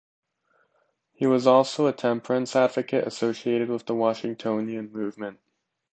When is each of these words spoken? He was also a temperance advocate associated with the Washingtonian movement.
He 1.13 1.27
was 1.27 1.45
also 1.45 1.85
a 1.85 1.93
temperance 1.93 2.55
advocate 2.55 3.05
associated 3.05 3.69
with 3.69 3.85
the 3.85 3.93
Washingtonian 3.93 4.91
movement. 4.91 5.37